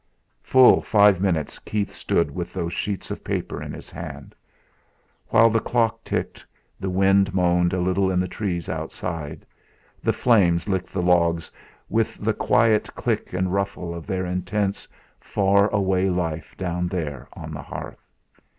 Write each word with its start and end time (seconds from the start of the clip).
Full 0.41 0.81
five 0.81 1.21
minutes 1.21 1.59
Keith 1.59 1.93
stood 1.93 2.33
with 2.33 2.53
those 2.53 2.73
sheets 2.73 3.11
of 3.11 3.23
paper 3.23 3.61
in 3.61 3.71
his 3.71 3.91
hand, 3.91 4.33
while 5.27 5.51
the 5.51 5.59
clock 5.59 6.03
ticked, 6.03 6.43
the 6.79 6.89
wind 6.89 7.35
moaned 7.35 7.71
a 7.71 7.79
little 7.79 8.09
in 8.09 8.19
the 8.19 8.27
trees 8.27 8.67
outside, 8.67 9.45
the 10.03 10.11
flames 10.11 10.67
licked 10.67 10.91
the 10.91 11.03
logs 11.03 11.51
with 11.87 12.15
the 12.17 12.33
quiet 12.33 12.89
click 12.95 13.31
and 13.33 13.53
ruffle 13.53 13.93
of 13.93 14.07
their 14.07 14.25
intense 14.25 14.87
far 15.19 15.67
away 15.69 16.09
life 16.09 16.57
down 16.57 16.87
there 16.87 17.27
on 17.33 17.53
the 17.53 17.61
hearth. 17.61 18.09